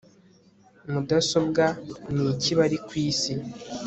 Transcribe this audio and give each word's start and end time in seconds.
Mudasobwa 0.91 1.63
Niki 2.13 2.51
bari 2.59 2.77
kwisi 2.87 3.31